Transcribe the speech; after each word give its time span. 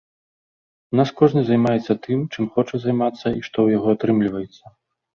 У 0.95 0.99
нас 0.99 1.11
кожны 1.19 1.43
займаецца 1.51 1.97
тым, 2.07 2.19
чым 2.33 2.51
хоча 2.57 2.75
займацца, 2.89 3.23
і 3.23 3.23
што 3.47 3.55
ў 3.61 3.67
яго 3.81 3.87
атрымліваецца. 3.99 4.79